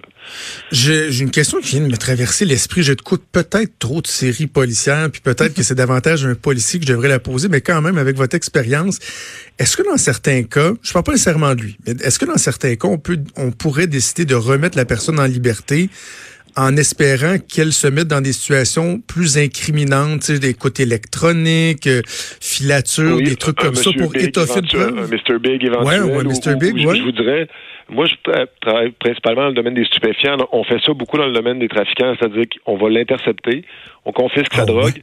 J'ai 0.71 1.21
une 1.21 1.31
question 1.31 1.59
qui 1.59 1.77
vient 1.77 1.87
de 1.87 1.91
me 1.91 1.97
traverser 1.97 2.45
l'esprit. 2.45 2.83
Je 2.83 2.93
te 2.93 3.03
coûte 3.03 3.23
peut-être 3.31 3.77
trop 3.79 4.01
de 4.01 4.07
séries 4.07 4.47
policières, 4.47 5.09
puis 5.11 5.21
peut-être 5.21 5.53
que 5.53 5.63
c'est 5.63 5.75
davantage 5.75 6.25
un 6.25 6.35
policier 6.35 6.79
que 6.79 6.85
je 6.85 6.93
devrais 6.93 7.09
la 7.09 7.19
poser, 7.19 7.49
mais 7.49 7.61
quand 7.61 7.81
même, 7.81 7.97
avec 7.97 8.15
votre 8.15 8.35
expérience, 8.35 8.99
est-ce 9.59 9.75
que 9.75 9.83
dans 9.83 9.97
certains 9.97 10.43
cas, 10.43 10.71
je 10.81 10.93
parle 10.93 11.05
pas 11.05 11.11
nécessairement 11.11 11.55
de 11.55 11.61
lui, 11.61 11.77
est-ce 11.85 12.19
que 12.19 12.25
dans 12.25 12.37
certains 12.37 12.75
cas, 12.75 12.87
on 12.87 12.97
peut, 12.97 13.19
on 13.37 13.51
pourrait 13.51 13.87
décider 13.87 14.25
de 14.25 14.35
remettre 14.35 14.77
la 14.77 14.85
personne 14.85 15.19
en 15.19 15.25
liberté 15.25 15.89
en 16.55 16.75
espérant 16.75 17.37
qu'elle 17.37 17.71
se 17.71 17.87
mette 17.87 18.07
dans 18.07 18.21
des 18.21 18.33
situations 18.33 18.99
plus 18.99 19.37
incriminantes, 19.37 20.31
des 20.31 20.53
côtés 20.53 20.83
électroniques, 20.83 21.87
euh, 21.87 22.01
filatures, 22.05 23.17
des 23.17 23.35
trucs 23.35 23.57
comme 23.57 23.75
ça 23.75 23.91
pour 23.97 24.15
étoffer 24.15 24.61
le. 24.73 25.07
Mr. 25.07 25.39
Big 25.39 25.63
éventuel. 25.63 26.03
Ouais, 26.03 26.17
ouais, 26.17 26.23
Mr. 26.23 26.55
Big, 26.55 26.85
ouais. 26.85 26.97
Je 26.97 27.03
vous 27.03 27.11
dirais, 27.11 27.47
moi, 27.89 28.05
je 28.07 28.15
travaille 28.61 28.91
principalement 28.91 29.43
dans 29.43 29.49
le 29.49 29.53
domaine 29.53 29.75
des 29.75 29.85
stupéfiants. 29.85 30.37
On 30.51 30.63
fait 30.63 30.79
ça 30.85 30.93
beaucoup 30.93 31.17
dans 31.17 31.27
le 31.27 31.33
domaine 31.33 31.59
des 31.59 31.69
trafiquants, 31.69 32.15
c'est-à-dire 32.19 32.45
qu'on 32.65 32.77
va 32.77 32.89
l'intercepter, 32.89 33.63
on 34.05 34.11
confisque 34.11 34.53
sa 34.53 34.63
ah, 34.63 34.65
drogue, 34.65 35.01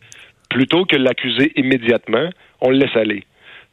plutôt 0.51 0.85
que 0.85 0.97
l'accuser 0.97 1.53
immédiatement, 1.57 2.29
on 2.61 2.71
le 2.71 2.79
laisse 2.79 2.97
aller. 2.97 3.25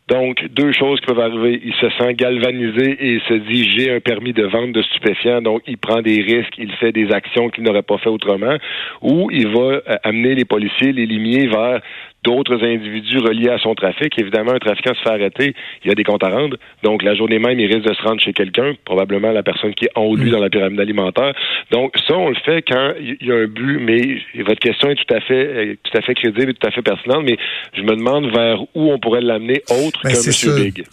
Donc, 0.10 0.46
deux 0.50 0.74
choses 0.74 1.00
qui 1.00 1.06
peuvent 1.06 1.20
arriver. 1.20 1.62
Il 1.64 1.74
se 1.76 1.90
sent 1.98 2.14
galvanisé 2.16 2.92
et 3.00 3.14
il 3.14 3.22
se 3.22 3.34
dit 3.34 3.70
j'ai 3.72 3.92
un 3.96 4.00
permis 4.02 4.34
de 4.34 4.44
vente 4.44 4.74
de 4.74 4.82
stupéfiants, 4.82 5.42
donc 5.42 5.62
il 5.66 5.78
prend 5.78 6.02
des 6.02 6.22
risques, 6.22 6.56
il 6.58 6.72
fait 6.74 6.92
des 6.92 7.12
actions 7.12 7.50
qu'il 7.50 7.64
n'aurait 7.64 7.84
pas 7.84 7.98
fait 7.98 8.10
autrement, 8.10 8.58
ou 9.02 9.30
il 9.32 9.48
va 9.48 9.62
euh, 9.62 9.82
amener 10.04 10.36
les 10.36 10.46
policiers, 10.46 10.92
les 10.92 11.06
limiers 11.06 11.48
vers 11.48 11.82
d'autres 12.24 12.64
individus 12.64 13.20
reliés 13.20 13.50
à 13.50 13.58
son 13.58 13.76
trafic. 13.76 14.18
Évidemment, 14.18 14.54
un 14.54 14.60
trafiquant 14.60 14.94
se 14.94 15.02
fait 15.02 15.10
arrêter, 15.10 15.56
il 15.84 15.90
y 15.90 15.92
a 15.92 15.96
des 15.96 16.04
comptes 16.04 16.24
à 16.24 16.30
rendre. 16.30 16.58
Donc, 16.84 17.04
la 17.04 17.16
journée 17.16 17.40
même, 17.40 17.60
il 17.60 17.72
risque 17.72 17.88
de 17.88 17.94
se 17.94 18.02
rendre 18.02 18.22
chez 18.22 18.34
quelqu'un, 18.34 18.74
probablement 18.86 19.32
la 19.32 19.44
personne 19.44 19.74
qui 19.74 19.86
est 19.86 19.92
en 19.96 20.04
haut 20.04 20.18
de 20.18 20.24
lui 20.24 20.32
dans 20.32 20.40
la 20.40 20.50
pyramide 20.50 20.80
alimentaire. 20.80 21.34
Donc, 21.72 21.94
ça, 22.08 22.16
on 22.16 22.30
le 22.30 22.36
fait 22.46 22.64
quand 22.68 22.94
il 23.00 23.18
y 23.22 23.32
a 23.32 23.36
un 23.36 23.48
but, 23.48 23.80
mais 23.80 24.44
votre 24.44 24.60
question 24.60 24.90
est 24.90 24.96
tout 24.96 25.14
à 25.14 25.20
fait, 25.22 25.78
tout 25.84 25.98
à 25.98 26.02
fait 26.02 26.16
crédible 26.16 26.52
et 26.52 26.54
tout 26.54 26.68
à 26.68 26.72
fait 26.72 26.82
pertinente, 26.82 27.24
mais 27.26 27.38
je 27.74 27.82
me 27.82 27.96
demande 27.96 28.32
vers 28.34 28.62
où 28.74 28.92
on 28.92 29.00
pourrait 29.00 29.22
l'amener 29.22 29.64
autre 29.70 30.00
ben, 30.04 30.14
que 30.14 30.50
M. 30.50 30.64
Big. 30.64 30.86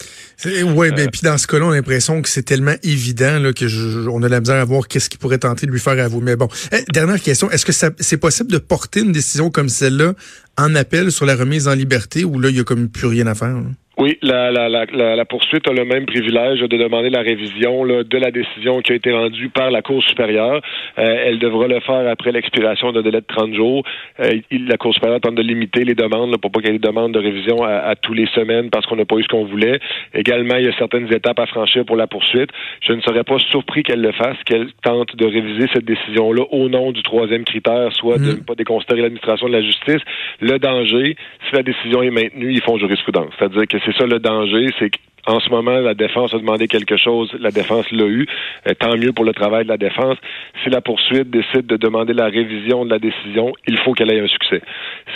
Oui, 0.45 0.89
ben, 0.89 0.99
euh. 0.99 1.07
puis 1.11 1.21
dans 1.23 1.37
ce 1.37 1.47
cas-là, 1.47 1.65
on 1.65 1.71
a 1.71 1.75
l'impression 1.75 2.21
que 2.21 2.29
c'est 2.29 2.43
tellement 2.43 2.75
évident 2.83 3.39
là, 3.39 3.53
que 3.53 3.67
je, 3.67 4.09
on 4.09 4.23
a 4.23 4.29
la 4.29 4.39
misère 4.39 4.55
à 4.55 4.65
voir 4.65 4.87
qu'est-ce 4.87 5.09
qui 5.09 5.17
pourrait 5.17 5.37
tenter 5.37 5.67
de 5.67 5.71
lui 5.71 5.79
faire 5.79 5.99
à 5.99 6.07
vous. 6.07 6.21
Mais 6.21 6.35
bon, 6.35 6.47
eh, 6.71 6.83
dernière 6.91 7.21
question, 7.21 7.49
est-ce 7.51 7.65
que 7.65 7.71
c'est 7.71 8.17
possible 8.19 8.51
de 8.51 8.57
porter 8.57 9.01
une 9.01 9.11
décision 9.11 9.49
comme 9.49 9.69
celle-là 9.69 10.13
en 10.61 10.75
appel 10.75 11.11
sur 11.11 11.25
la 11.25 11.35
remise 11.35 11.67
en 11.67 11.73
liberté 11.73 12.23
ou 12.23 12.39
là, 12.39 12.49
il 12.49 12.57
y 12.57 12.59
a 12.59 12.63
comme 12.63 12.89
plus 12.89 13.07
rien 13.07 13.27
à 13.27 13.35
faire? 13.35 13.55
Oui, 14.01 14.17
la, 14.23 14.49
la, 14.49 14.67
la, 14.67 15.15
la, 15.15 15.25
poursuite 15.25 15.67
a 15.69 15.73
le 15.73 15.85
même 15.85 16.07
privilège 16.07 16.61
de 16.61 16.75
demander 16.75 17.11
la 17.11 17.21
révision 17.21 17.83
là, 17.83 18.03
de 18.03 18.17
la 18.17 18.31
décision 18.31 18.81
qui 18.81 18.93
a 18.93 18.95
été 18.95 19.11
rendue 19.11 19.49
par 19.49 19.69
la 19.69 19.83
Cour 19.83 20.01
supérieure. 20.03 20.59
Euh, 20.97 21.23
elle 21.27 21.37
devra 21.37 21.67
le 21.67 21.79
faire 21.81 22.09
après 22.09 22.31
l'expiration 22.31 22.91
d'un 22.91 23.03
délai 23.03 23.21
de 23.21 23.27
30 23.27 23.53
jours. 23.53 23.83
Euh, 24.19 24.39
la 24.49 24.77
Cour 24.77 24.95
supérieure 24.95 25.21
tente 25.21 25.35
de 25.35 25.43
limiter 25.43 25.83
les 25.83 25.93
demandes 25.93 26.31
là, 26.31 26.39
pour 26.39 26.51
pas 26.51 26.61
qu'il 26.61 26.71
y 26.71 26.75
ait 26.75 26.79
des 26.79 26.87
demandes 26.87 27.11
de 27.11 27.19
révision 27.19 27.63
à, 27.63 27.73
à 27.73 27.95
tous 27.95 28.15
les 28.15 28.25
semaines 28.33 28.71
parce 28.71 28.87
qu'on 28.87 28.95
n'a 28.95 29.05
pas 29.05 29.17
eu 29.17 29.21
ce 29.21 29.27
qu'on 29.27 29.45
voulait. 29.45 29.79
Également, 30.15 30.55
il 30.55 30.65
y 30.65 30.67
a 30.67 30.75
certaines 30.79 31.13
étapes 31.13 31.37
à 31.37 31.45
franchir 31.45 31.85
pour 31.85 31.95
la 31.95 32.07
poursuite. 32.07 32.49
Je 32.81 32.93
ne 32.93 33.01
serais 33.01 33.23
pas 33.23 33.37
surpris 33.51 33.83
qu'elle 33.83 34.01
le 34.01 34.13
fasse, 34.13 34.37
qu'elle 34.47 34.69
tente 34.81 35.15
de 35.15 35.27
réviser 35.27 35.67
cette 35.75 35.85
décision-là 35.85 36.45
au 36.49 36.69
nom 36.69 36.91
du 36.91 37.03
troisième 37.03 37.43
critère, 37.43 37.93
soit 37.93 38.17
de 38.17 38.31
ne 38.31 38.31
mm. 38.31 38.45
pas 38.45 38.55
déconsidérer 38.55 39.03
l'administration 39.03 39.47
de 39.47 39.53
la 39.53 39.61
justice. 39.61 40.01
Le 40.39 40.57
danger, 40.57 41.15
si 41.47 41.55
la 41.55 41.61
décision 41.61 42.01
est 42.01 42.09
maintenue, 42.09 42.51
ils 42.51 42.63
font 42.63 42.79
jurisprudence. 42.79 43.31
C'est-à-dire 43.37 43.67
que 43.67 43.77
c'est 43.85 43.90
ça 43.93 44.05
le 44.05 44.19
danger, 44.19 44.67
c'est 44.79 44.89
qu'en 45.25 45.39
ce 45.39 45.49
moment, 45.49 45.79
la 45.79 45.93
défense 45.93 46.33
a 46.33 46.37
demandé 46.37 46.67
quelque 46.67 46.97
chose, 46.97 47.31
la 47.39 47.51
défense 47.51 47.85
l'a 47.91 48.05
eu. 48.05 48.27
Euh, 48.67 48.73
tant 48.79 48.97
mieux 48.97 49.11
pour 49.11 49.25
le 49.25 49.33
travail 49.33 49.63
de 49.63 49.69
la 49.69 49.77
défense. 49.77 50.17
Si 50.63 50.69
la 50.69 50.81
poursuite 50.81 51.29
décide 51.29 51.65
de 51.67 51.77
demander 51.77 52.13
la 52.13 52.25
révision 52.25 52.85
de 52.85 52.89
la 52.89 52.99
décision, 52.99 53.53
il 53.67 53.77
faut 53.79 53.93
qu'elle 53.93 54.11
ait 54.11 54.19
un 54.19 54.27
succès. 54.27 54.61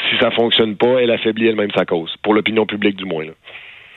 Si 0.10 0.17
ça 0.20 0.32
fonctionne 0.32 0.75
pas, 0.75 1.01
elle 1.01 1.12
affaiblit 1.12 1.48
elle-même 1.48 1.72
sa 1.75 1.86
cause, 1.86 2.13
pour 2.24 2.34
l'opinion 2.34 2.65
publique 2.65 2.98
du 2.98 3.05
moins. 3.05 3.25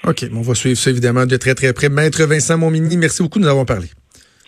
OK, 0.06 0.24
on 0.32 0.42
va 0.42 0.54
suivre 0.54 0.76
ça 0.76 0.90
évidemment 0.90 1.26
de 1.26 1.36
très 1.36 1.54
très 1.54 1.72
près. 1.72 1.88
Maître 1.88 2.24
Vincent 2.24 2.56
Montmini, 2.56 2.96
merci 2.96 3.22
beaucoup 3.22 3.38
de 3.38 3.44
nous 3.44 3.50
avoir 3.50 3.66
parlé. 3.66 3.88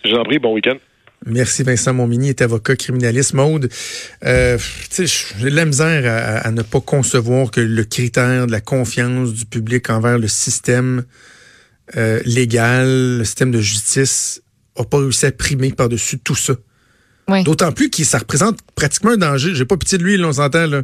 Je 0.03 0.11
vous 0.11 0.17
en 0.17 0.23
prie, 0.23 0.39
bon 0.39 0.53
week-end. 0.53 0.77
Merci 1.25 1.61
Vincent 1.63 1.93
Montmini, 1.93 2.29
est 2.29 2.41
avocat 2.41 2.75
criminaliste. 2.75 3.33
Maude, 3.33 3.69
euh, 4.25 4.57
j'ai 4.91 5.49
de 5.49 5.55
la 5.55 5.65
misère 5.65 6.03
à, 6.05 6.39
à, 6.39 6.51
ne 6.51 6.63
pas 6.63 6.81
concevoir 6.81 7.51
que 7.51 7.61
le 7.61 7.83
critère 7.83 8.47
de 8.47 8.51
la 8.51 8.61
confiance 8.61 9.33
du 9.33 9.45
public 9.45 9.89
envers 9.91 10.17
le 10.17 10.27
système 10.27 11.03
euh, 11.97 12.21
légal, 12.25 13.17
le 13.19 13.23
système 13.23 13.51
de 13.51 13.59
justice, 13.59 14.41
n'a 14.77 14.85
pas 14.85 14.97
réussi 14.97 15.25
à 15.25 15.31
primer 15.31 15.71
par-dessus 15.71 16.19
tout 16.19 16.35
ça. 16.35 16.53
D'autant 17.45 17.71
plus 17.71 17.89
que 17.89 18.03
ça 18.03 18.17
représente 18.17 18.59
pratiquement 18.75 19.11
un 19.11 19.17
danger. 19.17 19.55
J'ai 19.55 19.65
pas 19.65 19.77
pitié 19.77 19.97
de 19.97 20.03
lui, 20.03 20.21
on 20.23 20.33
s'entend. 20.33 20.67
Là. 20.67 20.83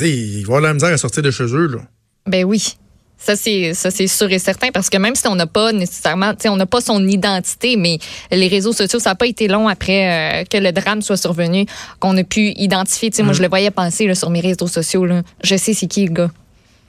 Mais 0.00 0.10
il 0.10 0.42
va 0.42 0.56
avoir 0.56 0.60
la 0.62 0.74
misère 0.74 0.92
à 0.92 0.96
sortir 0.96 1.22
de 1.22 1.30
chez 1.30 1.44
eux. 1.44 1.66
Là. 1.66 1.78
Ben 2.26 2.44
oui. 2.44 2.78
Ça 3.24 3.36
c'est 3.36 3.72
ça 3.72 3.90
c'est 3.90 4.06
sûr 4.06 4.30
et 4.30 4.38
certain 4.38 4.70
parce 4.70 4.90
que 4.90 4.98
même 4.98 5.14
si 5.14 5.26
on 5.28 5.34
n'a 5.34 5.46
pas 5.46 5.72
nécessairement, 5.72 6.34
on 6.44 6.56
n'a 6.56 6.66
pas 6.66 6.82
son 6.82 7.06
identité, 7.08 7.76
mais 7.76 7.98
les 8.30 8.48
réseaux 8.48 8.74
sociaux, 8.74 8.98
ça 8.98 9.10
n'a 9.10 9.14
pas 9.14 9.26
été 9.26 9.48
long 9.48 9.66
après 9.66 10.42
euh, 10.42 10.44
que 10.44 10.58
le 10.58 10.72
drame 10.72 11.00
soit 11.00 11.16
survenu 11.16 11.64
qu'on 12.00 12.16
a 12.18 12.24
pu 12.24 12.52
identifier. 12.56 13.10
Moi, 13.20 13.32
mm. 13.32 13.34
je 13.34 13.42
le 13.42 13.48
voyais 13.48 13.70
passer 13.70 14.06
là, 14.06 14.14
sur 14.14 14.28
mes 14.28 14.40
réseaux 14.40 14.66
sociaux. 14.66 15.06
Là. 15.06 15.22
Je 15.42 15.56
sais 15.56 15.72
c'est 15.72 15.86
qui 15.86 16.04
le 16.04 16.12
gars. 16.12 16.30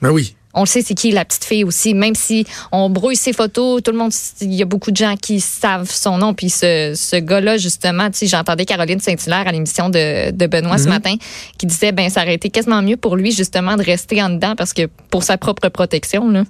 Ben 0.02 0.10
oui 0.10 0.35
on 0.56 0.62
le 0.62 0.66
sait, 0.66 0.82
c'est 0.82 0.94
qui 0.94 1.12
la 1.12 1.24
petite 1.24 1.44
fille 1.44 1.64
aussi. 1.64 1.94
Même 1.94 2.14
si 2.14 2.46
on 2.72 2.90
brouille 2.90 3.14
ses 3.14 3.32
photos, 3.32 3.82
tout 3.82 3.92
le 3.92 3.98
monde, 3.98 4.12
il 4.40 4.54
y 4.54 4.62
a 4.62 4.64
beaucoup 4.64 4.90
de 4.90 4.96
gens 4.96 5.14
qui 5.16 5.38
savent 5.40 5.90
son 5.90 6.18
nom. 6.18 6.34
Puis 6.34 6.50
ce, 6.50 6.94
ce 6.96 7.16
gars-là, 7.16 7.58
justement, 7.58 8.10
tu 8.10 8.18
sais, 8.18 8.26
j'entendais 8.26 8.64
Caroline 8.64 8.98
Saint-Hilaire 8.98 9.46
à 9.46 9.52
l'émission 9.52 9.90
de, 9.90 10.30
de 10.32 10.46
Benoît 10.46 10.78
ce 10.78 10.84
mhm. 10.84 10.90
matin, 10.90 11.14
qui 11.58 11.66
disait, 11.66 11.92
ben, 11.92 12.08
ça 12.08 12.22
aurait 12.22 12.34
été 12.34 12.50
quasiment 12.50 12.82
mieux 12.82 12.96
pour 12.96 13.16
lui, 13.16 13.32
justement, 13.32 13.76
de 13.76 13.82
rester 13.82 14.22
en 14.22 14.30
dedans 14.30 14.54
parce 14.56 14.72
que 14.72 14.88
pour 15.10 15.22
sa 15.22 15.36
propre 15.36 15.68
protection, 15.68 16.28
là. 16.30 16.44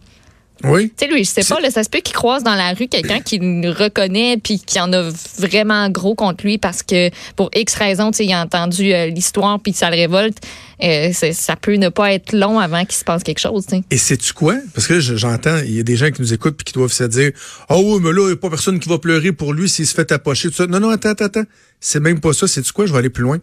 Oui. 0.65 0.89
Tu 0.97 1.05
sais, 1.05 1.13
lui, 1.13 1.25
je 1.25 1.31
sais 1.31 1.45
pas, 1.45 1.61
là, 1.61 1.71
ça 1.71 1.85
se 1.85 1.91
peut 1.91 2.01
qu'il 2.01 2.15
croise 2.15 2.43
dans 2.43 2.55
la 2.55 2.73
rue 2.73 2.89
quelqu'un 2.89 3.21
qui 3.21 3.39
le 3.39 3.71
reconnaît 3.71 4.39
puis 4.43 4.59
qui 4.59 4.81
en 4.81 4.93
a 4.93 5.11
vraiment 5.39 5.89
gros 5.91 6.15
contre 6.15 6.45
lui 6.45 6.59
parce 6.59 6.83
que 6.83 7.11
pour 7.35 7.51
X 7.55 7.75
raisons, 7.75 8.11
tu 8.11 8.19
sais, 8.19 8.27
il 8.27 8.33
a 8.33 8.43
entendu 8.43 8.93
euh, 8.93 9.07
l'histoire 9.07 9.61
puis 9.61 9.73
ça 9.73 9.91
le 9.91 9.97
révolte. 9.97 10.39
Euh, 10.83 11.13
ça 11.13 11.57
peut 11.57 11.75
ne 11.75 11.89
pas 11.89 12.13
être 12.13 12.33
long 12.33 12.59
avant 12.59 12.85
qu'il 12.85 12.97
se 12.97 13.05
passe 13.05 13.23
quelque 13.23 13.39
chose. 13.39 13.67
T'sais. 13.67 13.83
Et 13.91 13.99
sais-tu 13.99 14.33
quoi? 14.33 14.57
Parce 14.75 14.87
que 14.87 15.01
j'entends, 15.01 15.59
il 15.59 15.75
y 15.75 15.81
a 15.81 15.83
des 15.83 15.97
gens 15.97 16.11
qui 16.11 16.21
nous 16.21 16.33
écoutent 16.33 16.57
puis 16.57 16.65
qui 16.65 16.73
doivent 16.73 16.93
se 16.93 17.05
dire 17.05 17.33
Ah 17.69 17.77
oh, 17.77 17.97
oui, 17.97 18.01
mais 18.03 18.13
là, 18.13 18.23
il 18.23 18.27
n'y 18.27 18.33
a 18.33 18.37
pas 18.37 18.51
personne 18.51 18.79
qui 18.79 18.89
va 18.89 18.99
pleurer 18.99 19.33
pour 19.33 19.53
lui 19.53 19.69
s'il 19.69 19.87
se 19.87 19.95
fait 19.95 20.07
tapocher. 20.07 20.49
Tout 20.49 20.57
ça. 20.57 20.67
Non, 20.67 20.81
non, 20.81 20.91
attends, 20.91 21.11
attends, 21.11 21.27
attends. 21.27 21.45
C'est 21.81 22.01
même 22.01 22.21
pas 22.21 22.33
ça. 22.33 22.47
Sais-tu 22.47 22.73
quoi? 22.73 22.87
Je 22.87 22.93
vais 22.93 22.99
aller 22.99 23.11
plus 23.11 23.23
loin. 23.23 23.39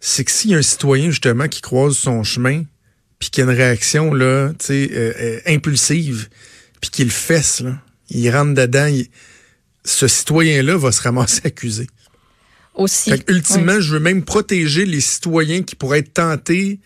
C'est 0.00 0.24
que 0.24 0.30
s'il 0.30 0.52
y 0.52 0.54
a 0.54 0.58
un 0.58 0.62
citoyen, 0.62 1.10
justement, 1.10 1.48
qui 1.48 1.60
croise 1.60 1.96
son 1.96 2.22
chemin 2.22 2.62
puis 3.18 3.30
qu'il 3.30 3.44
y 3.44 3.48
a 3.48 3.50
une 3.50 3.56
réaction 3.56 4.14
là, 4.14 4.52
tu 4.58 4.66
sais, 4.66 4.90
euh, 4.92 5.12
euh, 5.20 5.40
impulsive, 5.46 6.28
puis 6.80 6.90
qu'il 6.90 7.10
fesse 7.10 7.60
là, 7.60 7.80
il 8.10 8.30
rentre 8.30 8.54
dedans, 8.54 8.90
ce 9.84 10.08
citoyen-là 10.08 10.76
va 10.76 10.92
se 10.92 11.02
ramasser 11.02 11.40
accusé. 11.44 11.86
Aussi. 12.74 13.12
ultimement, 13.26 13.80
je 13.80 13.94
veux 13.94 14.00
même 14.00 14.22
protéger 14.22 14.84
les 14.84 15.00
citoyens 15.00 15.62
qui 15.64 15.74
pourraient 15.74 15.98
être 15.98 16.14
tentés 16.14 16.78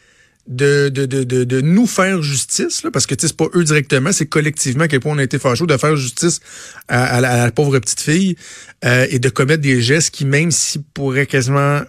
de, 0.48 0.88
de, 0.88 1.06
de, 1.06 1.44
de, 1.44 1.60
nous 1.60 1.86
faire 1.86 2.22
justice, 2.22 2.82
là, 2.82 2.90
parce 2.90 3.06
que 3.06 3.14
c'est 3.18 3.36
pas 3.36 3.46
eux 3.54 3.62
directement, 3.62 4.10
c'est 4.10 4.26
collectivement 4.26 4.84
à 4.84 4.88
quel 4.88 5.00
point 5.00 5.12
on 5.12 5.18
a 5.18 5.22
été 5.22 5.38
fâchés 5.38 5.66
de 5.66 5.76
faire 5.76 5.94
justice 5.96 6.40
à, 6.88 7.20
la, 7.20 7.50
pauvre 7.52 7.78
petite 7.78 8.00
fille 8.00 8.36
euh, 8.84 9.06
et 9.10 9.18
de 9.18 9.28
commettre 9.28 9.62
des 9.62 9.80
gestes 9.80 10.10
qui, 10.10 10.24
même 10.24 10.50
s'ils 10.50 10.82
pourraient 10.82 11.26
quasiment, 11.26 11.82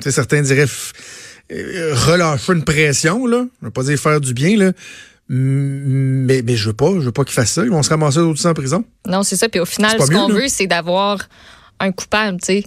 certains 0.00 0.40
diraient 0.40 0.62
euh, 0.62 0.66
relâcher 1.50 2.52
une 2.52 2.64
pression, 2.64 3.26
là. 3.26 3.44
Je 3.60 3.66
veux 3.66 3.72
pas 3.72 3.82
dire 3.82 3.98
faire 3.98 4.20
du 4.20 4.34
bien, 4.34 4.56
là. 4.56 4.72
Mais, 5.28 6.42
mais 6.42 6.56
je 6.56 6.68
veux 6.68 6.74
pas, 6.74 6.90
je 6.94 7.06
veux 7.06 7.12
pas 7.12 7.24
qu'ils 7.24 7.34
fassent 7.34 7.52
ça. 7.52 7.62
Ils 7.62 7.70
vont 7.70 7.82
se 7.82 7.90
ramasser 7.90 8.18
d'autres 8.18 8.44
en 8.46 8.54
prison. 8.54 8.84
Non, 9.06 9.22
c'est 9.22 9.36
ça. 9.36 9.48
Puis 9.48 9.60
au 9.60 9.64
final, 9.64 10.00
ce 10.00 10.10
qu'on 10.10 10.28
veut, 10.28 10.48
c'est 10.48 10.66
d'avoir 10.66 11.18
un 11.78 11.92
coupable, 11.92 12.38
tu 12.40 12.46
sais. 12.46 12.64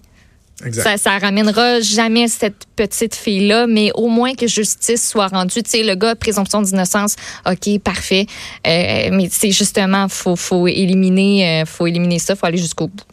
Ça, 0.71 0.97
ça 0.97 1.17
ramènera 1.17 1.81
jamais 1.81 2.27
cette 2.29 2.67
petite 2.75 3.15
fille-là, 3.15 3.67
mais 3.67 3.91
au 3.95 4.07
moins 4.07 4.33
que 4.33 4.47
justice 4.47 5.09
soit 5.09 5.27
rendue. 5.27 5.61
Tu 5.61 5.69
sais, 5.69 5.83
le 5.83 5.95
gars, 5.95 6.15
présomption 6.15 6.61
d'innocence, 6.61 7.15
OK, 7.45 7.79
parfait. 7.79 8.27
Euh, 8.65 9.09
mais 9.11 9.27
c'est 9.29 9.51
justement, 9.51 10.07
faut, 10.07 10.37
faut 10.37 10.67
éliminer, 10.67 11.63
euh, 11.63 11.65
faut 11.65 11.85
éliminer 11.85 12.19
ça, 12.19 12.35
faut 12.35 12.45
aller 12.45 12.59
jusqu'au 12.59 12.87
bout. 12.87 13.03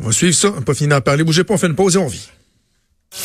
On 0.00 0.06
va 0.06 0.12
suivre 0.12 0.34
ça. 0.34 0.48
On 0.56 0.62
pas 0.62 0.74
fini 0.74 0.88
d'en 0.88 1.00
parler. 1.02 1.22
Bougez 1.22 1.44
pas, 1.44 1.54
on 1.54 1.58
fait 1.58 1.66
une 1.66 1.74
pause 1.74 1.96
et 1.96 1.98
on 1.98 2.06
vit. 2.06 2.28